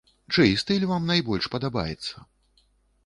Чый 0.33 0.49
стыль 0.61 0.87
вам 0.93 1.05
найбольш 1.13 1.51
падабаецца? 1.57 2.27